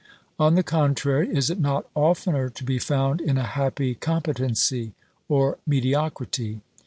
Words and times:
On 0.39 0.55
the 0.55 0.63
contrary, 0.63 1.29
is 1.29 1.51
it 1.51 1.59
not 1.59 1.87
oftener 1.93 2.49
to 2.49 2.63
be 2.63 2.79
found 2.79 3.21
in 3.21 3.37
a 3.37 3.43
happy 3.43 3.93
competency 3.93 4.93
or 5.29 5.59
mediocrity? 5.67 6.61